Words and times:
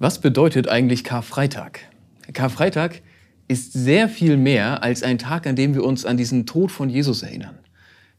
Was 0.00 0.20
bedeutet 0.20 0.68
eigentlich 0.68 1.02
Karfreitag? 1.02 1.80
Karfreitag 2.32 3.02
ist 3.48 3.72
sehr 3.72 4.08
viel 4.08 4.36
mehr 4.36 4.84
als 4.84 5.02
ein 5.02 5.18
Tag, 5.18 5.44
an 5.44 5.56
dem 5.56 5.74
wir 5.74 5.82
uns 5.82 6.04
an 6.04 6.16
diesen 6.16 6.46
Tod 6.46 6.70
von 6.70 6.88
Jesus 6.88 7.24
erinnern. 7.24 7.58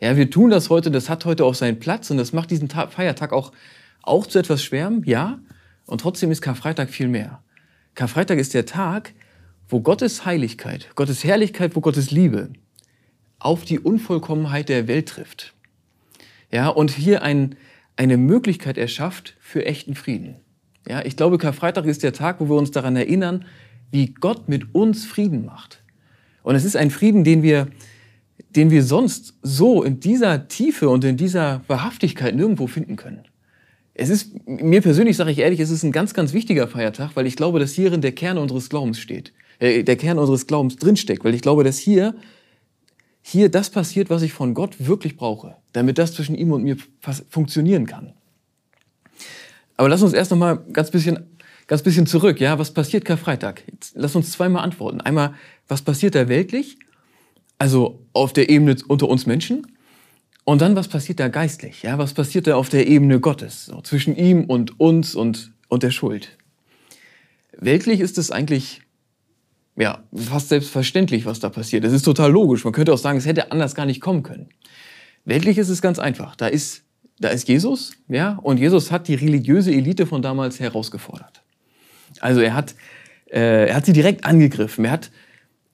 Ja, 0.01 0.17
wir 0.17 0.29
tun 0.29 0.49
das 0.49 0.69
heute, 0.69 0.91
das 0.91 1.09
hat 1.09 1.23
heute 1.23 1.45
auch 1.45 1.53
seinen 1.53 1.79
Platz 1.79 2.11
und 2.11 2.17
das 2.17 2.33
macht 2.33 2.51
diesen 2.51 2.67
Tag, 2.67 2.91
Feiertag 2.91 3.31
auch, 3.31 3.53
auch 4.01 4.27
zu 4.27 4.39
etwas 4.39 4.61
Schwärmen, 4.61 5.03
ja. 5.05 5.39
Und 5.85 6.01
trotzdem 6.01 6.31
ist 6.31 6.41
Karfreitag 6.41 6.89
viel 6.89 7.07
mehr. 7.07 7.41
Karfreitag 7.95 8.39
ist 8.39 8.53
der 8.53 8.65
Tag, 8.65 9.13
wo 9.69 9.79
Gottes 9.79 10.25
Heiligkeit, 10.25 10.89
Gottes 10.95 11.23
Herrlichkeit, 11.23 11.77
wo 11.77 11.81
Gottes 11.81 12.11
Liebe 12.11 12.51
auf 13.39 13.63
die 13.63 13.79
Unvollkommenheit 13.79 14.67
der 14.67 14.89
Welt 14.89 15.07
trifft. 15.07 15.53
Ja, 16.51 16.67
und 16.67 16.91
hier 16.91 17.21
ein, 17.21 17.55
eine 17.95 18.17
Möglichkeit 18.17 18.77
erschafft 18.77 19.37
für 19.39 19.65
echten 19.65 19.95
Frieden. 19.95 20.41
Ja, 20.87 21.05
ich 21.05 21.15
glaube, 21.15 21.37
Karfreitag 21.37 21.85
ist 21.85 22.03
der 22.03 22.13
Tag, 22.13 22.39
wo 22.39 22.49
wir 22.49 22.55
uns 22.55 22.71
daran 22.71 22.95
erinnern, 22.95 23.45
wie 23.91 24.13
Gott 24.13 24.49
mit 24.49 24.73
uns 24.73 25.05
Frieden 25.05 25.45
macht. 25.45 25.81
Und 26.43 26.55
es 26.55 26.65
ist 26.65 26.75
ein 26.75 26.91
Frieden, 26.91 27.23
den 27.23 27.43
wir, 27.43 27.67
den 28.55 28.71
wir 28.71 28.83
sonst 28.83 29.35
so 29.41 29.83
in 29.83 29.99
dieser 29.99 30.47
Tiefe 30.47 30.89
und 30.89 31.03
in 31.03 31.17
dieser 31.17 31.61
Wahrhaftigkeit 31.67 32.35
nirgendwo 32.35 32.67
finden 32.67 32.95
können. 32.95 33.23
Es 33.93 34.09
ist, 34.09 34.47
mir 34.47 34.81
persönlich 34.81 35.17
sage 35.17 35.31
ich 35.31 35.39
ehrlich, 35.39 35.59
es 35.59 35.69
ist 35.69 35.83
ein 35.83 35.91
ganz, 35.91 36.13
ganz 36.13 36.31
wichtiger 36.33 36.67
Feiertag, 36.67 37.11
weil 37.15 37.27
ich 37.27 37.35
glaube, 37.35 37.59
dass 37.59 37.73
hierin 37.73 38.01
der 38.01 38.13
Kern 38.13 38.37
unseres 38.37 38.69
Glaubens 38.69 38.99
steht, 38.99 39.33
äh, 39.59 39.83
der 39.83 39.97
Kern 39.97 40.17
unseres 40.17 40.47
Glaubens 40.47 40.77
drinsteckt, 40.77 41.25
weil 41.25 41.35
ich 41.35 41.41
glaube, 41.41 41.65
dass 41.65 41.77
hier, 41.77 42.15
hier 43.21 43.49
das 43.49 43.69
passiert, 43.69 44.09
was 44.09 44.21
ich 44.21 44.31
von 44.31 44.53
Gott 44.53 44.87
wirklich 44.87 45.17
brauche, 45.17 45.57
damit 45.73 45.97
das 45.97 46.13
zwischen 46.13 46.35
ihm 46.35 46.53
und 46.53 46.63
mir 46.63 46.77
funktionieren 47.29 47.85
kann. 47.85 48.13
Aber 49.79 49.87
lass 49.87 50.03
uns 50.03 50.11
erst 50.11 50.29
noch 50.31 50.37
mal 50.37 50.57
ganz 50.73 50.91
bisschen, 50.91 51.19
ganz 51.67 51.83
bisschen 51.83 52.05
zurück. 52.05 52.41
Ja, 52.41 52.59
was 52.59 52.73
passiert 52.73 53.05
Karfreitag? 53.05 53.63
Jetzt 53.71 53.93
lass 53.95 54.13
uns 54.13 54.29
zweimal 54.29 54.61
antworten. 54.61 54.99
Einmal, 54.99 55.35
was 55.69 55.83
passiert 55.83 56.15
da 56.15 56.27
weltlich? 56.27 56.77
Also 57.59 58.05
auf 58.11 58.33
der 58.33 58.49
Ebene 58.49 58.75
unter 58.89 59.07
uns 59.07 59.25
Menschen. 59.25 59.65
Und 60.43 60.61
dann, 60.61 60.75
was 60.75 60.89
passiert 60.89 61.21
da 61.21 61.29
geistlich? 61.29 61.81
Ja, 61.81 61.97
was 61.97 62.13
passiert 62.13 62.47
da 62.47 62.57
auf 62.57 62.67
der 62.67 62.87
Ebene 62.87 63.21
Gottes? 63.21 63.67
So, 63.67 63.79
zwischen 63.79 64.17
ihm 64.17 64.43
und 64.43 64.81
uns 64.81 65.15
und, 65.15 65.53
und 65.69 65.81
der 65.81 65.91
Schuld. 65.91 66.37
Weltlich 67.57 68.01
ist 68.01 68.17
es 68.17 68.31
eigentlich, 68.31 68.81
ja, 69.77 70.03
fast 70.13 70.49
selbstverständlich, 70.49 71.25
was 71.25 71.39
da 71.39 71.47
passiert. 71.47 71.85
Es 71.85 71.93
ist 71.93 72.03
total 72.03 72.33
logisch. 72.33 72.65
Man 72.65 72.73
könnte 72.73 72.91
auch 72.91 72.97
sagen, 72.97 73.17
es 73.17 73.25
hätte 73.25 73.53
anders 73.53 73.75
gar 73.75 73.85
nicht 73.85 74.01
kommen 74.01 74.23
können. 74.23 74.49
Weltlich 75.23 75.57
ist 75.57 75.69
es 75.69 75.81
ganz 75.81 75.99
einfach. 75.99 76.35
Da 76.35 76.47
ist 76.47 76.83
da 77.19 77.29
ist 77.29 77.47
Jesus, 77.47 77.93
ja, 78.07 78.39
und 78.41 78.59
Jesus 78.59 78.91
hat 78.91 79.07
die 79.07 79.15
religiöse 79.15 79.71
Elite 79.71 80.05
von 80.05 80.21
damals 80.21 80.59
herausgefordert. 80.59 81.43
Also 82.21 82.39
er 82.39 82.53
hat, 82.53 82.75
äh, 83.31 83.67
er 83.67 83.75
hat 83.75 83.85
sie 83.85 83.93
direkt 83.93 84.25
angegriffen. 84.25 84.85
Er 84.85 84.91
hat, 84.91 85.11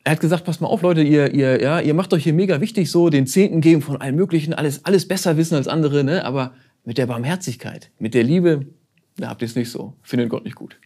er 0.04 0.14
hat 0.14 0.20
gesagt, 0.20 0.44
passt 0.44 0.62
mal 0.62 0.68
auf, 0.68 0.82
Leute, 0.82 1.02
ihr, 1.02 1.34
ihr, 1.34 1.62
ja, 1.62 1.80
ihr 1.80 1.94
macht 1.94 2.14
euch 2.14 2.23
hier 2.23 2.34
mega 2.34 2.62
wichtig, 2.62 2.90
so 2.92 3.10
den 3.10 3.28
Zehnten 3.28 3.62
geben 3.62 3.82
von 3.82 4.02
allem 4.02 4.16
Möglichen, 4.16 4.54
alles, 4.54 4.86
alles 4.86 5.08
besser 5.08 5.38
wissen 5.38 5.56
als 5.56 5.68
andere, 5.68 6.04
ne? 6.04 6.26
aber 6.26 6.54
mit 6.84 6.98
der 6.98 7.06
Barmherzigkeit, 7.08 7.92
mit 8.00 8.14
der 8.14 8.23
Liebe, 8.23 8.66
da 9.18 9.30
habt 9.30 9.42
ihr 9.42 9.48
es 9.48 9.56
nicht 9.56 9.70
so, 9.70 9.94
findet 10.02 10.30
Gott 10.30 10.46
nicht 10.46 10.56
gut. 10.56 10.78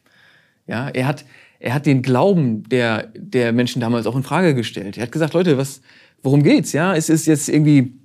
Ja, 0.68 0.90
er 0.90 1.08
hat, 1.08 1.26
er 1.60 1.74
hat 1.74 1.86
den 1.86 2.02
Glauben 2.02 2.64
der, 2.70 3.12
der 3.16 3.54
Menschen 3.54 3.82
damals 3.82 4.06
auch 4.06 4.16
in 4.16 4.24
Frage 4.24 4.54
gestellt. 4.54 4.98
Er 4.98 5.04
hat 5.04 5.12
gesagt, 5.12 5.34
Leute, 5.34 5.58
was, 5.58 5.82
worum 6.22 6.44
geht's? 6.44 6.74
Ja, 6.74 6.96
es 6.96 7.10
ist 7.10 7.26
jetzt 7.26 7.50
irgendwie 7.50 7.99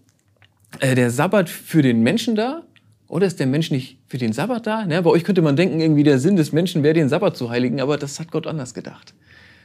äh, 0.80 0.94
der 0.94 1.10
Sabbat 1.10 1.48
für 1.48 1.82
den 1.82 2.02
Menschen 2.02 2.34
da? 2.34 2.62
Oder 3.08 3.26
ist 3.26 3.38
der 3.38 3.46
Mensch 3.46 3.70
nicht 3.70 3.98
für 4.08 4.18
den 4.18 4.32
Sabbat 4.32 4.66
da? 4.66 4.86
Ne? 4.86 5.02
Bei 5.02 5.10
euch 5.10 5.24
könnte 5.24 5.42
man 5.42 5.56
denken, 5.56 5.80
irgendwie 5.80 6.02
der 6.02 6.18
Sinn 6.18 6.36
des 6.36 6.52
Menschen 6.52 6.82
wäre, 6.82 6.94
den 6.94 7.08
Sabbat 7.08 7.36
zu 7.36 7.50
heiligen, 7.50 7.80
aber 7.80 7.96
das 7.96 8.18
hat 8.18 8.30
Gott 8.30 8.46
anders 8.46 8.74
gedacht. 8.74 9.14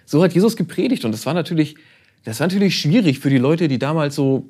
So 0.05 0.23
hat 0.23 0.33
Jesus 0.33 0.55
gepredigt 0.55 1.05
und 1.05 1.11
das 1.11 1.25
war 1.25 1.33
natürlich, 1.33 1.75
das 2.25 2.39
war 2.39 2.47
natürlich 2.47 2.79
schwierig 2.79 3.19
für 3.19 3.29
die 3.29 3.37
Leute, 3.37 3.67
die 3.67 3.79
damals 3.79 4.15
so 4.15 4.49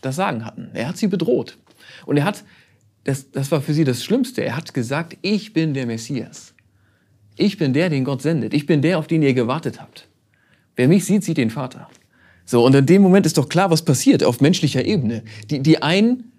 das 0.00 0.16
Sagen 0.16 0.44
hatten. 0.44 0.70
Er 0.72 0.88
hat 0.88 0.96
sie 0.96 1.08
bedroht. 1.08 1.58
Und 2.04 2.16
er 2.16 2.24
hat, 2.24 2.44
das, 3.04 3.30
das 3.30 3.50
war 3.50 3.60
für 3.60 3.74
sie 3.74 3.84
das 3.84 4.02
Schlimmste, 4.04 4.42
er 4.42 4.56
hat 4.56 4.74
gesagt, 4.74 5.16
ich 5.22 5.52
bin 5.52 5.74
der 5.74 5.86
Messias. 5.86 6.54
Ich 7.36 7.58
bin 7.58 7.74
der, 7.74 7.90
den 7.90 8.04
Gott 8.04 8.22
sendet. 8.22 8.54
Ich 8.54 8.66
bin 8.66 8.80
der, 8.80 8.98
auf 8.98 9.06
den 9.06 9.22
ihr 9.22 9.34
gewartet 9.34 9.80
habt. 9.80 10.08
Wer 10.74 10.88
mich 10.88 11.04
sieht, 11.04 11.22
sieht 11.22 11.36
den 11.36 11.50
Vater. 11.50 11.88
So, 12.46 12.64
und 12.64 12.74
in 12.74 12.86
dem 12.86 13.02
Moment 13.02 13.26
ist 13.26 13.36
doch 13.36 13.48
klar, 13.48 13.70
was 13.70 13.82
passiert 13.82 14.22
auf 14.24 14.40
menschlicher 14.40 14.84
Ebene. 14.84 15.22
Die, 15.50 15.60
die 15.60 15.82
einen, 15.82 16.32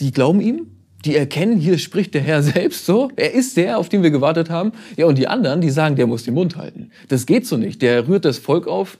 die 0.00 0.10
glauben 0.10 0.40
ihm, 0.40 0.66
die 1.04 1.14
erkennen, 1.14 1.58
hier 1.58 1.78
spricht 1.78 2.14
der 2.14 2.22
Herr 2.22 2.42
selbst 2.42 2.84
so, 2.84 3.10
er 3.16 3.32
ist 3.32 3.56
der, 3.56 3.78
auf 3.78 3.88
den 3.88 4.02
wir 4.02 4.10
gewartet 4.10 4.50
haben. 4.50 4.72
Ja, 4.96 5.06
und 5.06 5.16
die 5.16 5.28
anderen, 5.28 5.60
die 5.60 5.70
sagen, 5.70 5.96
der 5.96 6.08
muss 6.08 6.24
den 6.24 6.34
Mund 6.34 6.56
halten. 6.56 6.90
Das 7.08 7.26
geht 7.26 7.46
so 7.46 7.56
nicht. 7.56 7.80
Der 7.80 8.08
rührt 8.08 8.24
das 8.24 8.38
Volk 8.38 8.66
auf 8.66 8.98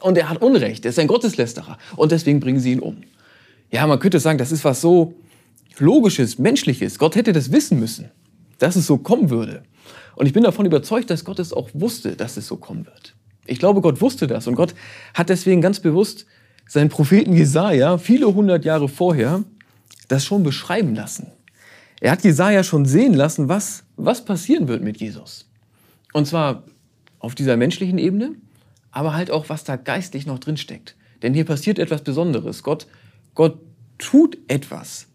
und 0.00 0.18
er 0.18 0.28
hat 0.28 0.42
Unrecht. 0.42 0.84
Er 0.84 0.90
ist 0.90 0.98
ein 0.98 1.06
Gotteslästerer. 1.06 1.78
Und 1.96 2.12
deswegen 2.12 2.40
bringen 2.40 2.60
sie 2.60 2.72
ihn 2.72 2.80
um. 2.80 2.98
Ja, 3.70 3.86
man 3.86 3.98
könnte 3.98 4.20
sagen, 4.20 4.38
das 4.38 4.52
ist 4.52 4.64
was 4.64 4.80
so 4.80 5.14
Logisches, 5.78 6.38
Menschliches. 6.38 6.98
Gott 6.98 7.16
hätte 7.16 7.32
das 7.32 7.50
wissen 7.50 7.80
müssen, 7.80 8.10
dass 8.58 8.76
es 8.76 8.86
so 8.86 8.98
kommen 8.98 9.30
würde. 9.30 9.64
Und 10.14 10.26
ich 10.26 10.32
bin 10.32 10.44
davon 10.44 10.66
überzeugt, 10.66 11.10
dass 11.10 11.24
Gott 11.24 11.40
es 11.40 11.52
auch 11.52 11.68
wusste, 11.72 12.14
dass 12.14 12.36
es 12.36 12.46
so 12.46 12.56
kommen 12.56 12.86
wird. 12.86 13.14
Ich 13.46 13.58
glaube, 13.58 13.80
Gott 13.80 14.00
wusste 14.00 14.26
das 14.26 14.46
und 14.46 14.54
Gott 14.54 14.74
hat 15.12 15.28
deswegen 15.28 15.60
ganz 15.60 15.80
bewusst 15.80 16.26
seinen 16.66 16.88
Propheten 16.88 17.34
Jesaja 17.34 17.98
viele 17.98 18.32
hundert 18.34 18.64
Jahre 18.64 18.88
vorher 18.88 19.44
das 20.08 20.24
schon 20.24 20.42
beschreiben 20.42 20.94
lassen. 20.94 21.28
Er 22.00 22.12
hat 22.12 22.24
Jesaja 22.24 22.64
schon 22.64 22.84
sehen 22.84 23.14
lassen, 23.14 23.48
was, 23.48 23.84
was 23.96 24.24
passieren 24.24 24.68
wird 24.68 24.82
mit 24.82 24.98
Jesus. 24.98 25.48
Und 26.12 26.26
zwar 26.26 26.64
auf 27.18 27.34
dieser 27.34 27.56
menschlichen 27.56 27.98
Ebene, 27.98 28.32
aber 28.90 29.14
halt 29.14 29.30
auch, 29.30 29.48
was 29.48 29.64
da 29.64 29.76
geistlich 29.76 30.26
noch 30.26 30.38
drin 30.38 30.56
steckt. 30.56 30.96
Denn 31.22 31.34
hier 31.34 31.44
passiert 31.44 31.78
etwas 31.78 32.02
Besonderes. 32.02 32.62
Gott, 32.62 32.86
Gott 33.34 33.58
tut 33.98 34.38
etwas. 34.48 35.06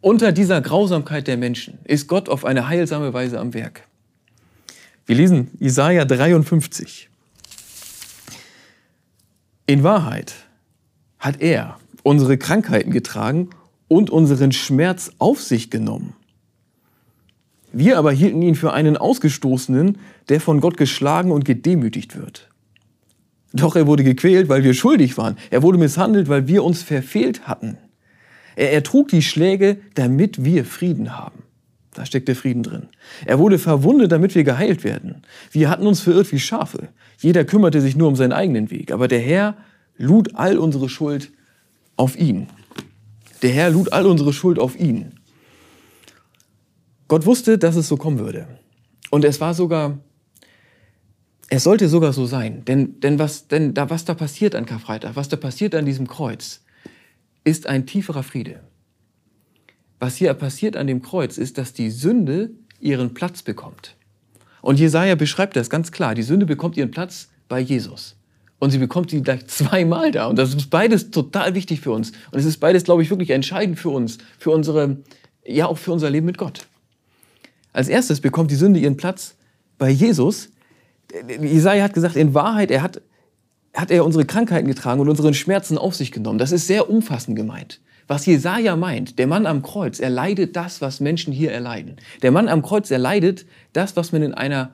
Unter 0.00 0.32
dieser 0.32 0.60
Grausamkeit 0.60 1.26
der 1.26 1.36
Menschen 1.36 1.78
ist 1.84 2.08
Gott 2.08 2.28
auf 2.28 2.44
eine 2.44 2.68
heilsame 2.68 3.12
Weise 3.12 3.38
am 3.38 3.54
Werk. 3.54 3.86
Wir 5.06 5.16
lesen 5.16 5.50
Jesaja 5.58 6.04
53. 6.04 7.08
In 9.66 9.84
Wahrheit 9.84 10.34
hat 11.18 11.40
er 11.40 11.78
unsere 12.02 12.36
Krankheiten 12.36 12.90
getragen 12.90 13.50
und 13.86 14.10
unseren 14.10 14.52
Schmerz 14.52 15.12
auf 15.18 15.40
sich 15.40 15.70
genommen. 15.70 16.14
Wir 17.72 17.96
aber 17.96 18.12
hielten 18.12 18.42
ihn 18.42 18.54
für 18.54 18.72
einen 18.72 18.96
Ausgestoßenen, 18.96 19.98
der 20.28 20.40
von 20.40 20.60
Gott 20.60 20.76
geschlagen 20.76 21.30
und 21.30 21.44
gedemütigt 21.44 22.16
wird. 22.16 22.50
Doch 23.52 23.76
er 23.76 23.86
wurde 23.86 24.02
gequält, 24.02 24.48
weil 24.48 24.64
wir 24.64 24.74
schuldig 24.74 25.16
waren. 25.16 25.36
Er 25.50 25.62
wurde 25.62 25.78
misshandelt, 25.78 26.28
weil 26.28 26.48
wir 26.48 26.64
uns 26.64 26.82
verfehlt 26.82 27.46
hatten. 27.46 27.78
Er 28.56 28.72
ertrug 28.72 29.08
die 29.08 29.22
Schläge, 29.22 29.78
damit 29.94 30.44
wir 30.44 30.64
Frieden 30.64 31.16
haben. 31.16 31.42
Da 31.94 32.06
steckt 32.06 32.28
der 32.28 32.36
Frieden 32.36 32.62
drin. 32.62 32.88
Er 33.26 33.38
wurde 33.38 33.58
verwundet, 33.58 34.12
damit 34.12 34.34
wir 34.34 34.44
geheilt 34.44 34.82
werden. 34.82 35.22
Wir 35.50 35.68
hatten 35.68 35.86
uns 35.86 36.00
verirrt 36.00 36.32
wie 36.32 36.40
Schafe. 36.40 36.88
Jeder 37.18 37.44
kümmerte 37.44 37.80
sich 37.80 37.96
nur 37.96 38.08
um 38.08 38.16
seinen 38.16 38.32
eigenen 38.32 38.70
Weg. 38.70 38.92
Aber 38.92 39.08
der 39.08 39.20
Herr 39.20 39.56
lud 39.98 40.34
all 40.34 40.58
unsere 40.58 40.88
Schuld 40.88 41.32
auf 41.96 42.18
ihn. 42.18 42.48
Der 43.42 43.50
Herr 43.50 43.70
lud 43.70 43.92
all 43.92 44.06
unsere 44.06 44.32
Schuld 44.32 44.58
auf 44.58 44.78
ihn. 44.78 45.14
Gott 47.08 47.26
wusste, 47.26 47.58
dass 47.58 47.76
es 47.76 47.88
so 47.88 47.98
kommen 47.98 48.18
würde. 48.18 48.46
Und 49.10 49.26
es 49.26 49.38
war 49.38 49.52
sogar, 49.52 49.98
es 51.50 51.64
sollte 51.64 51.90
sogar 51.90 52.14
so 52.14 52.24
sein. 52.24 52.64
Denn, 52.64 53.00
denn, 53.00 53.18
was, 53.18 53.48
denn 53.48 53.74
da, 53.74 53.90
was 53.90 54.06
da 54.06 54.14
passiert 54.14 54.54
an 54.54 54.64
Karfreitag, 54.64 55.14
was 55.14 55.28
da 55.28 55.36
passiert 55.36 55.74
an 55.74 55.84
diesem 55.84 56.08
Kreuz, 56.08 56.64
ist 57.44 57.66
ein 57.66 57.84
tieferer 57.84 58.22
Friede. 58.22 58.60
Was 60.02 60.16
hier 60.16 60.34
passiert 60.34 60.76
an 60.76 60.88
dem 60.88 61.00
Kreuz, 61.00 61.38
ist, 61.38 61.58
dass 61.58 61.74
die 61.74 61.88
Sünde 61.88 62.50
ihren 62.80 63.14
Platz 63.14 63.42
bekommt. 63.42 63.94
Und 64.60 64.80
Jesaja 64.80 65.14
beschreibt 65.14 65.54
das 65.54 65.70
ganz 65.70 65.92
klar. 65.92 66.16
Die 66.16 66.24
Sünde 66.24 66.44
bekommt 66.44 66.76
ihren 66.76 66.90
Platz 66.90 67.28
bei 67.48 67.60
Jesus. 67.60 68.16
Und 68.58 68.72
sie 68.72 68.78
bekommt 68.78 69.10
sie 69.10 69.22
gleich 69.22 69.46
zweimal 69.46 70.10
da. 70.10 70.26
Und 70.26 70.40
das 70.40 70.54
ist 70.54 70.70
beides 70.70 71.12
total 71.12 71.54
wichtig 71.54 71.82
für 71.82 71.92
uns. 71.92 72.10
Und 72.32 72.40
es 72.40 72.46
ist 72.46 72.58
beides, 72.58 72.82
glaube 72.82 73.04
ich, 73.04 73.10
wirklich 73.10 73.30
entscheidend 73.30 73.78
für 73.78 73.90
uns, 73.90 74.18
für 74.40 74.50
unsere, 74.50 74.96
ja, 75.46 75.66
auch 75.66 75.78
für 75.78 75.92
unser 75.92 76.10
Leben 76.10 76.26
mit 76.26 76.36
Gott. 76.36 76.66
Als 77.72 77.88
erstes 77.88 78.20
bekommt 78.20 78.50
die 78.50 78.56
Sünde 78.56 78.80
ihren 78.80 78.96
Platz 78.96 79.36
bei 79.78 79.88
Jesus. 79.88 80.48
Jesaja 81.40 81.84
hat 81.84 81.94
gesagt, 81.94 82.16
in 82.16 82.34
Wahrheit, 82.34 82.72
er 82.72 82.82
hat, 82.82 83.02
hat 83.72 83.92
er 83.92 84.04
unsere 84.04 84.24
Krankheiten 84.24 84.66
getragen 84.66 85.00
und 85.00 85.08
unseren 85.08 85.34
Schmerzen 85.34 85.78
auf 85.78 85.94
sich 85.94 86.10
genommen. 86.10 86.40
Das 86.40 86.50
ist 86.50 86.66
sehr 86.66 86.90
umfassend 86.90 87.36
gemeint. 87.36 87.78
Was 88.06 88.26
Jesaja 88.26 88.76
meint, 88.76 89.18
der 89.18 89.26
Mann 89.26 89.46
am 89.46 89.62
Kreuz, 89.62 90.00
er 90.00 90.10
leidet 90.10 90.56
das, 90.56 90.80
was 90.80 91.00
Menschen 91.00 91.32
hier 91.32 91.52
erleiden. 91.52 91.96
Der 92.22 92.32
Mann 92.32 92.48
am 92.48 92.62
Kreuz, 92.62 92.90
er 92.90 92.98
leidet 92.98 93.46
das, 93.72 93.96
was 93.96 94.12
man 94.12 94.22
in 94.22 94.34
einer 94.34 94.72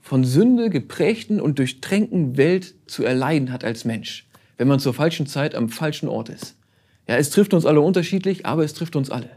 von 0.00 0.24
Sünde 0.24 0.70
geprägten 0.70 1.40
und 1.40 1.58
durchtränkten 1.58 2.36
Welt 2.36 2.74
zu 2.86 3.04
erleiden 3.04 3.52
hat 3.52 3.64
als 3.64 3.84
Mensch, 3.84 4.26
wenn 4.56 4.68
man 4.68 4.80
zur 4.80 4.94
falschen 4.94 5.26
Zeit 5.26 5.54
am 5.54 5.68
falschen 5.68 6.08
Ort 6.08 6.30
ist. 6.30 6.56
Ja, 7.06 7.16
es 7.16 7.30
trifft 7.30 7.54
uns 7.54 7.66
alle 7.66 7.80
unterschiedlich, 7.80 8.46
aber 8.46 8.64
es 8.64 8.74
trifft 8.74 8.96
uns 8.96 9.10
alle. 9.10 9.30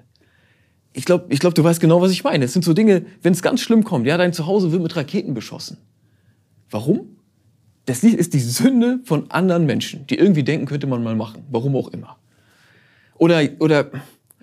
ich 0.94 1.05
glaube, 1.05 1.25
ich 1.29 1.39
glaub, 1.39 1.55
du 1.55 1.63
weißt 1.63 1.79
genau, 1.79 2.01
was 2.01 2.11
ich 2.11 2.23
meine. 2.23 2.45
Es 2.45 2.53
sind 2.53 2.65
so 2.65 2.73
Dinge, 2.73 3.05
wenn 3.21 3.33
es 3.33 3.41
ganz 3.41 3.61
schlimm 3.61 3.83
kommt, 3.83 4.05
ja, 4.05 4.17
dein 4.17 4.33
Zuhause 4.33 4.71
wird 4.71 4.81
mit 4.81 4.95
Raketen 4.95 5.33
beschossen. 5.33 5.77
Warum? 6.69 7.17
Das 7.85 8.03
ist 8.03 8.33
die 8.33 8.39
Sünde 8.39 8.99
von 9.05 9.31
anderen 9.31 9.65
Menschen, 9.65 10.05
die 10.07 10.15
irgendwie 10.15 10.44
denken, 10.44 10.65
könnte 10.67 10.87
man 10.87 11.03
mal 11.03 11.15
machen. 11.15 11.44
Warum 11.49 11.75
auch 11.75 11.89
immer. 11.89 12.17
Oder, 13.21 13.47
oder 13.59 13.91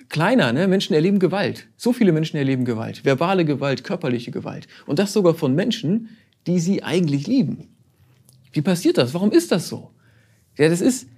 kleiner, 0.08 0.52
ne? 0.52 0.68
Menschen 0.68 0.94
erleben 0.94 1.18
Gewalt. 1.18 1.66
So 1.76 1.92
viele 1.92 2.12
Menschen 2.12 2.36
erleben 2.36 2.64
Gewalt. 2.64 3.04
Verbale 3.04 3.44
Gewalt, 3.44 3.82
körperliche 3.82 4.30
Gewalt. 4.30 4.68
Und 4.86 5.00
das 5.00 5.12
sogar 5.12 5.34
von 5.34 5.56
Menschen, 5.56 6.10
die 6.46 6.60
sie 6.60 6.84
eigentlich 6.84 7.26
lieben. 7.26 7.66
Wie 8.52 8.62
passiert 8.62 8.96
das? 8.96 9.14
Warum 9.14 9.32
ist 9.32 9.50
das 9.50 9.66
so? 9.66 9.90
Ja, 10.56 10.68
das 10.68 10.80
ist, 10.80 11.08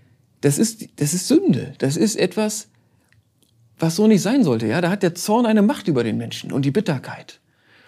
das 0.41 0.57
ist, 0.57 0.89
das 0.99 1.12
ist 1.12 1.29
Sünde. 1.29 1.75
Das 1.77 1.99
ist 1.99 2.17
etwas, 2.17 2.71
was 3.79 3.95
so 3.97 4.07
nicht 4.07 4.23
sein 4.23 4.43
sollte. 4.43 4.67
Ja, 4.67 4.81
da 4.81 4.89
hat 4.89 5.03
der 5.03 5.15
Zorn 5.15 5.45
eine 5.45 5.61
Macht 5.61 5.87
über 5.87 6.03
den 6.03 6.17
Menschen 6.17 6.53
und 6.53 6.65
die 6.65 6.71
Bitterkeit. 6.71 7.41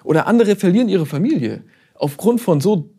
Oder 0.04 0.26
andere 0.26 0.54
verlieren 0.54 0.90
ihre 0.90 1.06
Familie 1.06 1.64
aufgrund 1.94 2.42
von 2.42 2.60
so 2.60 2.90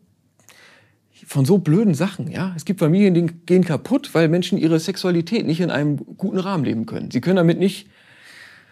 von 1.26 1.44
so 1.44 1.58
blöden 1.58 1.94
Sachen. 1.94 2.30
Ja, 2.30 2.52
es 2.56 2.64
gibt 2.64 2.80
Familien, 2.80 3.14
die 3.14 3.26
gehen 3.46 3.64
kaputt, 3.64 4.10
weil 4.14 4.28
Menschen 4.28 4.58
ihre 4.58 4.78
Sexualität 4.78 5.46
nicht 5.46 5.60
in 5.60 5.70
einem 5.70 5.96
guten 6.16 6.38
Rahmen 6.38 6.64
leben 6.64 6.86
können. 6.86 7.10
Sie 7.10 7.20
können 7.20 7.36
damit 7.36 7.58
nicht 7.58 7.88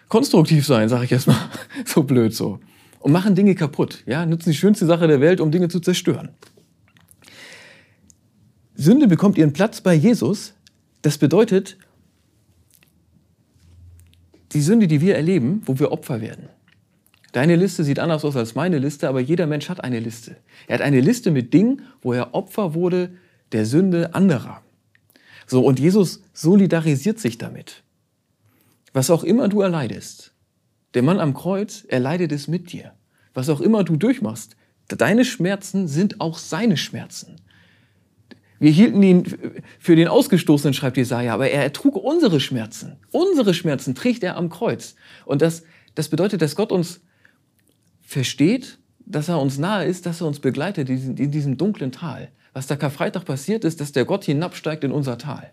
konstruktiv 0.09 0.65
sein, 0.65 0.89
sage 0.89 1.05
ich 1.05 1.11
jetzt 1.11 1.27
mal, 1.27 1.49
so 1.85 2.03
blöd 2.03 2.33
so, 2.33 2.59
und 2.99 3.11
machen 3.11 3.35
Dinge 3.35 3.55
kaputt. 3.55 4.03
Ja, 4.05 4.25
nutzen 4.25 4.51
die 4.51 4.57
schönste 4.57 4.85
Sache 4.85 5.07
der 5.07 5.21
Welt, 5.21 5.41
um 5.41 5.51
Dinge 5.51 5.69
zu 5.69 5.79
zerstören. 5.79 6.29
Sünde 8.75 9.07
bekommt 9.07 9.37
ihren 9.37 9.53
Platz 9.53 9.81
bei 9.81 9.93
Jesus. 9.93 10.53
Das 11.01 11.17
bedeutet, 11.17 11.77
die 14.51 14.61
Sünde, 14.61 14.87
die 14.87 15.01
wir 15.01 15.15
erleben, 15.15 15.61
wo 15.65 15.79
wir 15.79 15.91
Opfer 15.91 16.21
werden. 16.21 16.49
Deine 17.33 17.55
Liste 17.55 17.83
sieht 17.83 17.99
anders 17.99 18.23
aus 18.23 18.35
als 18.35 18.53
meine 18.53 18.77
Liste, 18.77 19.09
aber 19.09 19.19
jeder 19.19 19.47
Mensch 19.47 19.67
hat 19.67 19.83
eine 19.83 19.99
Liste. 19.99 20.37
Er 20.67 20.75
hat 20.75 20.81
eine 20.81 21.01
Liste 21.01 21.31
mit 21.31 21.53
Dingen, 21.53 21.81
wo 22.01 22.13
er 22.13 22.33
Opfer 22.33 22.75
wurde 22.75 23.15
der 23.51 23.65
Sünde 23.65 24.13
anderer. 24.13 24.61
So, 25.47 25.65
und 25.65 25.79
Jesus 25.79 26.21
solidarisiert 26.33 27.19
sich 27.19 27.39
damit. 27.39 27.83
Was 28.93 29.09
auch 29.09 29.23
immer 29.23 29.49
du 29.49 29.61
erleidest, 29.61 30.33
der 30.93 31.01
Mann 31.01 31.19
am 31.19 31.33
Kreuz, 31.33 31.83
er 31.87 31.99
leidet 31.99 32.31
es 32.31 32.47
mit 32.47 32.71
dir. 32.71 32.93
Was 33.33 33.49
auch 33.49 33.61
immer 33.61 33.83
du 33.83 33.97
durchmachst, 33.97 34.55
deine 34.87 35.25
Schmerzen 35.25 35.87
sind 35.87 36.21
auch 36.21 36.37
seine 36.37 36.77
Schmerzen. 36.77 37.37
Wir 38.59 38.71
hielten 38.71 39.01
ihn 39.01 39.25
für 39.79 39.95
den 39.95 40.07
Ausgestoßenen, 40.07 40.75
schreibt 40.75 40.97
Jesaja, 40.97 41.33
aber 41.33 41.49
er 41.49 41.63
ertrug 41.63 41.95
unsere 41.95 42.39
Schmerzen. 42.39 42.97
Unsere 43.11 43.55
Schmerzen 43.55 43.95
trägt 43.95 44.23
er 44.23 44.37
am 44.37 44.49
Kreuz. 44.49 44.95
Und 45.25 45.41
das, 45.41 45.63
das 45.95 46.09
bedeutet, 46.09 46.43
dass 46.43 46.55
Gott 46.55 46.71
uns 46.71 47.01
versteht, 48.13 48.79
dass 49.05 49.27
er 49.27 49.39
uns 49.39 49.57
nahe 49.57 49.85
ist, 49.85 50.05
dass 50.05 50.21
er 50.21 50.27
uns 50.27 50.39
begleitet 50.39 50.89
in 50.89 51.31
diesem 51.31 51.57
dunklen 51.57 51.91
Tal. 51.91 52.29
Was 52.53 52.67
da 52.67 52.75
Karfreitag 52.75 53.25
passiert 53.25 53.65
ist, 53.65 53.81
dass 53.81 53.91
der 53.91 54.05
Gott 54.05 54.23
hinabsteigt 54.23 54.83
in 54.83 54.91
unser 54.91 55.17
Tal. 55.17 55.51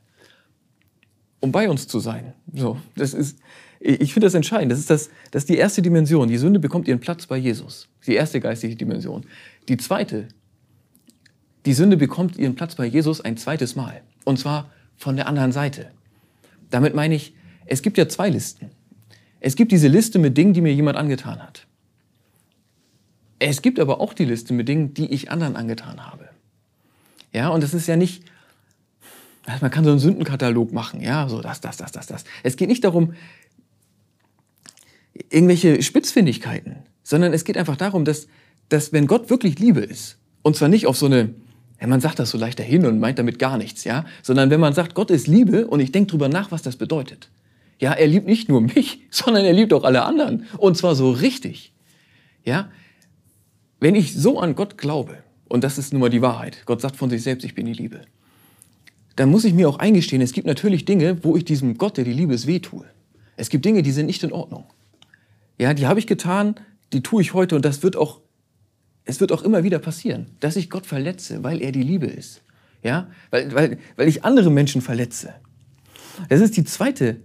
Um 1.41 1.51
bei 1.51 1.69
uns 1.69 1.89
zu 1.89 1.99
sein. 1.99 2.35
So, 2.53 2.77
das 2.95 3.15
ist, 3.15 3.39
ich 3.81 4.13
finde 4.13 4.27
das 4.27 4.35
entscheidend. 4.35 4.71
Das 4.71 4.79
ist, 4.79 4.91
das, 4.91 5.11
das 5.31 5.43
ist 5.45 5.49
die 5.49 5.57
erste 5.57 5.83
Dimension. 5.83 6.29
Die 6.29 6.37
Sünde 6.37 6.61
bekommt 6.61 6.87
ihren 6.87 7.01
Platz 7.01 7.27
bei 7.27 7.39
Jesus. 7.39 7.89
Die 8.07 8.15
erste 8.15 8.39
geistige 8.39 8.77
Dimension. 8.77 9.25
Die 9.69 9.79
zweite 9.79 10.29
die 11.67 11.75
Sünde 11.75 11.97
bekommt 11.97 12.39
ihren 12.39 12.55
Platz 12.55 12.75
bei 12.75 12.87
Jesus 12.87 13.21
ein 13.21 13.37
zweites 13.37 13.77
Mal. 13.77 14.01
Und 14.25 14.39
zwar 14.39 14.71
von 14.97 15.17
der 15.17 15.27
anderen 15.27 15.53
Seite. 15.53 15.91
Damit 16.71 16.95
meine 16.95 17.15
ich, 17.15 17.35
es 17.67 17.83
gibt 17.83 17.99
ja 17.99 18.09
zwei 18.09 18.31
Listen. 18.31 18.71
Es 19.41 19.57
gibt 19.57 19.73
diese 19.73 19.89
Liste 19.89 20.19
mit 20.19 20.37
Dingen, 20.37 20.55
die 20.55 20.61
mir 20.61 20.73
jemand 20.73 20.97
angetan 20.97 21.41
hat. 21.43 21.67
Es 23.41 23.63
gibt 23.63 23.81
aber 23.81 24.01
auch 24.01 24.15
die 24.15 24.27
Liste 24.27 24.55
mit 24.55 24.69
Dingen, 24.69 24.95
die 24.95 25.13
ich 25.13 25.31
anderen 25.31 25.57
angetan 25.57 26.07
habe. 26.07 26.29
Ja, 27.33 27.49
und 27.49 27.63
das 27.63 27.75
ist 27.75 27.89
ja 27.89 27.97
nicht, 27.97 28.23
man 29.61 29.71
kann 29.71 29.85
so 29.85 29.91
einen 29.91 29.99
Sündenkatalog 29.99 30.73
machen, 30.73 31.01
ja, 31.01 31.29
so 31.29 31.41
das, 31.41 31.61
das, 31.61 31.77
das, 31.77 31.91
das, 31.91 32.07
das. 32.07 32.25
Es 32.43 32.57
geht 32.57 32.69
nicht 32.69 32.85
darum, 32.85 33.15
irgendwelche 35.31 35.83
Spitzfindigkeiten, 35.83 36.77
sondern 37.03 37.33
es 37.33 37.45
geht 37.45 37.57
einfach 37.57 37.77
darum, 37.77 38.05
dass, 38.05 38.29
dass 38.69 38.93
wenn 38.93 39.07
Gott 39.07 39.31
wirklich 39.31 39.59
Liebe 39.59 39.81
ist, 39.81 40.19
und 40.43 40.55
zwar 40.57 40.69
nicht 40.69 40.87
auf 40.87 40.97
so 40.97 41.07
eine 41.07 41.35
ja, 41.81 41.87
man 41.87 42.01
sagt 42.01 42.19
das 42.19 42.31
so 42.31 42.39
leicht 42.39 42.59
dahin 42.59 42.85
und 42.85 42.99
meint 42.99 43.19
damit 43.19 43.39
gar 43.39 43.57
nichts, 43.57 43.85
ja? 43.85 44.05
Sondern 44.23 44.51
wenn 44.51 44.61
man 44.61 44.75
sagt, 44.75 44.95
Gott 44.95 45.11
ist 45.11 45.27
Liebe 45.27 45.67
und 45.67 45.81
ich 45.81 45.93
denke 45.93 46.11
drüber 46.11 46.29
nach, 46.29 46.51
was 46.51 46.61
das 46.61 46.77
bedeutet. 46.77 47.31
Ja, 47.79 47.93
er 47.93 48.07
liebt 48.07 48.27
nicht 48.27 48.51
nur 48.51 48.61
mich, 48.61 49.01
sondern 49.11 49.45
er 49.47 49.55
liebt 49.55 49.73
auch 49.73 49.85
alle 49.85 50.03
anderen. 50.03 50.47
Und 50.59 50.77
zwar 50.77 50.95
so 50.95 51.11
richtig. 51.11 51.73
Ja? 52.45 52.69
Wenn 53.81 53.95
ich 53.95 54.15
so 54.15 54.39
an 54.39 54.55
Gott 54.55 54.79
glaube, 54.79 55.19
und 55.49 55.65
das 55.65 55.79
ist 55.79 55.93
nun 55.93 56.01
mal 56.01 56.11
die 56.11 56.23
Wahrheit, 56.23 56.63
Gott 56.67 56.81
sagt 56.81 56.97
von 56.97 57.11
sich 57.11 57.23
selbst, 57.23 57.45
ich 57.45 57.55
bin 57.55 57.67
die 57.67 57.73
Liebe, 57.73 58.03
dann 59.17 59.31
muss 59.31 59.45
ich 59.45 59.53
mir 59.53 59.69
auch 59.69 59.79
eingestehen, 59.79 60.23
es 60.23 60.33
gibt 60.33 60.47
natürlich 60.47 60.85
Dinge, 60.85 61.25
wo 61.25 61.37
ich 61.37 61.45
diesem 61.45 61.77
Gott, 61.77 61.97
der 61.97 62.05
die 62.05 62.13
Liebe 62.13 62.35
ist, 62.35 62.47
wehtue. 62.47 62.85
Es 63.37 63.49
gibt 63.49 63.65
Dinge, 63.65 63.83
die 63.83 63.91
sind 63.91 64.07
nicht 64.07 64.23
in 64.23 64.33
Ordnung. 64.33 64.65
Ja, 65.59 65.75
die 65.75 65.87
habe 65.87 65.99
ich 65.99 66.07
getan, 66.07 66.55
die 66.93 67.03
tue 67.03 67.23
ich 67.23 67.35
heute 67.35 67.57
und 67.57 67.65
das 67.65 67.83
wird 67.83 67.97
auch 67.97 68.21
es 69.05 69.21
wird 69.21 69.33
auch 69.33 69.43
immer 69.43 69.65
wieder 69.65 69.79
passieren, 69.79 70.27
dass 70.41 70.57
ich 70.57 70.71
Gott 70.71 70.87
verletze, 70.87 71.43
weil 71.43 71.61
er 71.61 71.73
die 71.73 71.83
Liebe 71.83 72.07
ist. 72.07 72.43
Ja? 72.83 73.09
Weil, 73.31 73.53
weil, 73.55 73.79
weil 73.97 74.09
ich 74.09 74.25
andere 74.25 74.51
Menschen 74.51 74.83
verletze. 74.83 75.35
Das 76.29 76.41
ist 76.41 76.57
die 76.57 76.65
zweite, 76.65 77.17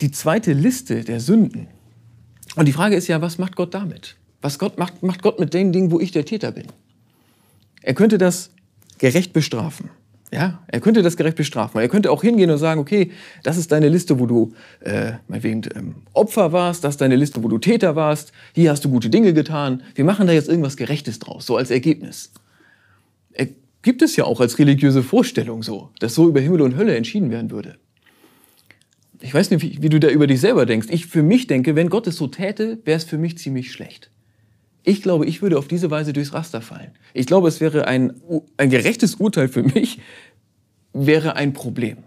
die 0.00 0.10
zweite 0.10 0.52
Liste 0.52 1.04
der 1.04 1.20
Sünden. 1.20 1.68
Und 2.56 2.66
die 2.66 2.72
Frage 2.72 2.96
ist 2.96 3.06
ja, 3.06 3.22
was 3.22 3.38
macht 3.38 3.56
Gott 3.56 3.74
damit? 3.74 4.16
Was 4.42 4.58
Gott 4.58 4.78
macht, 4.78 5.02
macht 5.02 5.22
Gott 5.22 5.38
mit 5.38 5.54
den 5.54 5.72
Dingen, 5.72 5.90
wo 5.90 6.00
ich 6.00 6.12
der 6.12 6.24
Täter 6.24 6.52
bin? 6.52 6.66
Er 7.82 7.94
könnte 7.94 8.18
das 8.18 8.50
gerecht 8.98 9.32
bestrafen. 9.32 9.90
Ja, 10.32 10.62
er 10.68 10.80
könnte 10.80 11.02
das 11.02 11.16
gerecht 11.16 11.36
bestrafen. 11.36 11.80
Er 11.80 11.88
könnte 11.88 12.10
auch 12.12 12.22
hingehen 12.22 12.50
und 12.50 12.58
sagen, 12.58 12.80
okay, 12.80 13.10
das 13.42 13.56
ist 13.56 13.72
deine 13.72 13.88
Liste, 13.88 14.20
wo 14.20 14.26
du 14.26 14.52
äh, 14.80 15.12
meinetwegen 15.26 15.62
ähm, 15.74 15.94
Opfer 16.12 16.52
warst, 16.52 16.84
das 16.84 16.94
ist 16.94 17.00
deine 17.00 17.16
Liste, 17.16 17.42
wo 17.42 17.48
du 17.48 17.58
Täter 17.58 17.96
warst, 17.96 18.32
hier 18.54 18.70
hast 18.70 18.84
du 18.84 18.90
gute 18.90 19.10
Dinge 19.10 19.32
getan. 19.34 19.82
Wir 19.96 20.04
machen 20.04 20.28
da 20.28 20.32
jetzt 20.32 20.48
irgendwas 20.48 20.76
Gerechtes 20.76 21.18
draus, 21.18 21.46
so 21.46 21.56
als 21.56 21.70
Ergebnis. 21.70 22.30
Er 23.32 23.48
gibt 23.82 24.02
es 24.02 24.14
ja 24.14 24.24
auch 24.24 24.40
als 24.40 24.58
religiöse 24.60 25.02
Vorstellung 25.02 25.64
so, 25.64 25.90
dass 25.98 26.14
so 26.14 26.28
über 26.28 26.40
Himmel 26.40 26.60
und 26.60 26.76
Hölle 26.76 26.94
entschieden 26.94 27.32
werden 27.32 27.50
würde. 27.50 27.76
Ich 29.20 29.34
weiß 29.34 29.50
nicht, 29.50 29.62
wie, 29.62 29.82
wie 29.82 29.88
du 29.88 29.98
da 29.98 30.08
über 30.08 30.28
dich 30.28 30.40
selber 30.40 30.64
denkst. 30.64 30.88
Ich 30.90 31.06
für 31.06 31.24
mich 31.24 31.48
denke, 31.48 31.74
wenn 31.74 31.90
Gott 31.90 32.06
es 32.06 32.16
so 32.16 32.28
täte, 32.28 32.78
wäre 32.84 32.96
es 32.96 33.04
für 33.04 33.18
mich 33.18 33.36
ziemlich 33.36 33.72
schlecht. 33.72 34.10
Ich 34.82 35.02
glaube, 35.02 35.26
ich 35.26 35.42
würde 35.42 35.58
auf 35.58 35.68
diese 35.68 35.90
Weise 35.90 36.12
durchs 36.12 36.32
Raster 36.32 36.60
fallen. 36.62 36.92
Ich 37.12 37.26
glaube, 37.26 37.48
es 37.48 37.60
wäre 37.60 37.86
ein, 37.86 38.14
ein 38.56 38.70
gerechtes 38.70 39.16
Urteil 39.16 39.48
für 39.48 39.62
mich, 39.62 40.00
wäre 40.92 41.36
ein 41.36 41.52
Problem. 41.52 41.98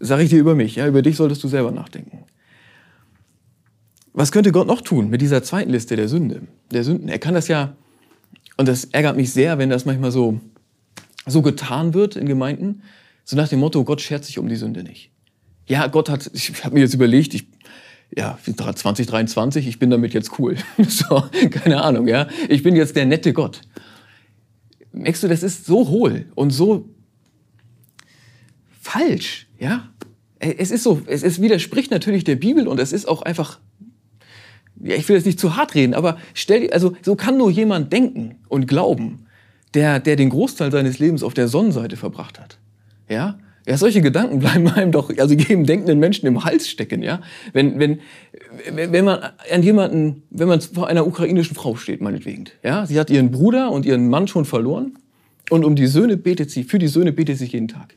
Sag 0.00 0.20
ich 0.20 0.30
dir 0.30 0.38
über 0.38 0.54
mich, 0.54 0.76
ja, 0.76 0.86
über 0.86 1.02
dich 1.02 1.16
solltest 1.16 1.42
du 1.42 1.48
selber 1.48 1.70
nachdenken. 1.70 2.24
Was 4.12 4.32
könnte 4.32 4.52
Gott 4.52 4.66
noch 4.66 4.80
tun 4.80 5.10
mit 5.10 5.20
dieser 5.20 5.42
zweiten 5.42 5.70
Liste 5.70 5.94
der 5.94 6.08
Sünde, 6.08 6.42
der 6.72 6.82
Sünden? 6.82 7.08
Er 7.08 7.18
kann 7.18 7.34
das 7.34 7.46
ja, 7.48 7.76
und 8.56 8.66
das 8.66 8.86
ärgert 8.86 9.16
mich 9.16 9.32
sehr, 9.32 9.58
wenn 9.58 9.70
das 9.70 9.84
manchmal 9.84 10.10
so, 10.10 10.40
so 11.26 11.42
getan 11.42 11.94
wird 11.94 12.16
in 12.16 12.26
Gemeinden, 12.26 12.82
so 13.24 13.36
nach 13.36 13.48
dem 13.48 13.60
Motto, 13.60 13.84
Gott 13.84 14.00
schert 14.00 14.24
sich 14.24 14.38
um 14.38 14.48
die 14.48 14.56
Sünde 14.56 14.82
nicht. 14.82 15.12
Ja, 15.66 15.86
Gott 15.86 16.08
hat, 16.08 16.30
ich 16.32 16.64
habe 16.64 16.74
mir 16.74 16.80
jetzt 16.80 16.94
überlegt, 16.94 17.34
ich 17.34 17.46
ja, 18.16 18.38
2023, 18.42 19.66
ich 19.66 19.78
bin 19.78 19.90
damit 19.90 20.14
jetzt 20.14 20.38
cool. 20.38 20.56
so, 20.88 21.24
keine 21.50 21.82
Ahnung, 21.82 22.08
ja. 22.08 22.28
Ich 22.48 22.62
bin 22.62 22.74
jetzt 22.74 22.96
der 22.96 23.06
nette 23.06 23.32
Gott. 23.32 23.60
Merkst 24.92 25.22
du, 25.22 25.28
das 25.28 25.42
ist 25.42 25.66
so 25.66 25.88
hohl 25.88 26.26
und 26.34 26.50
so 26.50 26.88
falsch, 28.80 29.46
ja. 29.58 29.90
Es 30.40 30.70
ist 30.70 30.84
so, 30.84 31.02
es, 31.06 31.22
es 31.22 31.40
widerspricht 31.40 31.90
natürlich 31.90 32.24
der 32.24 32.36
Bibel 32.36 32.68
und 32.68 32.78
es 32.78 32.92
ist 32.92 33.06
auch 33.06 33.22
einfach, 33.22 33.58
ja, 34.80 34.94
ich 34.94 35.08
will 35.08 35.16
jetzt 35.16 35.26
nicht 35.26 35.40
zu 35.40 35.56
hart 35.56 35.74
reden, 35.74 35.94
aber 35.94 36.16
stell 36.32 36.70
also 36.70 36.94
so 37.02 37.16
kann 37.16 37.36
nur 37.36 37.50
jemand 37.50 37.92
denken 37.92 38.36
und 38.48 38.66
glauben, 38.66 39.26
der, 39.74 40.00
der 40.00 40.16
den 40.16 40.30
Großteil 40.30 40.70
seines 40.70 40.98
Lebens 40.98 41.22
auf 41.22 41.34
der 41.34 41.48
Sonnenseite 41.48 41.96
verbracht 41.96 42.40
hat. 42.40 42.58
Ja, 43.08 43.38
ja, 43.68 43.76
solche 43.76 44.00
Gedanken 44.00 44.38
bleiben 44.40 44.66
einem 44.68 44.92
doch, 44.92 45.10
also 45.18 45.34
jedem 45.34 45.66
denkenden 45.66 45.98
Menschen 45.98 46.26
im 46.26 46.42
Hals 46.42 46.68
stecken, 46.68 47.02
ja. 47.02 47.20
Wenn, 47.52 47.78
wenn, 47.78 48.00
wenn 48.72 49.04
man 49.04 49.20
an 49.52 49.62
jemanden, 49.62 50.22
wenn 50.30 50.48
man 50.48 50.62
vor 50.62 50.86
einer 50.86 51.06
ukrainischen 51.06 51.54
Frau 51.54 51.76
steht, 51.76 52.00
meinetwegen, 52.00 52.46
ja. 52.62 52.86
Sie 52.86 52.98
hat 52.98 53.10
ihren 53.10 53.30
Bruder 53.30 53.70
und 53.70 53.84
ihren 53.84 54.08
Mann 54.08 54.26
schon 54.26 54.46
verloren 54.46 54.96
und 55.50 55.66
um 55.66 55.76
die 55.76 55.86
Söhne 55.86 56.16
betet 56.16 56.50
sie, 56.50 56.64
für 56.64 56.78
die 56.78 56.88
Söhne 56.88 57.12
betet 57.12 57.36
sie 57.36 57.44
jeden 57.44 57.68
Tag. 57.68 57.94